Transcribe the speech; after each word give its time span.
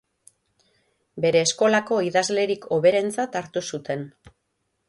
Bere 1.25 1.43
eskolako 1.49 1.99
idazlerik 2.09 2.67
hoberentzat 2.79 3.41
hartu 3.43 3.67
zuten. 3.73 4.09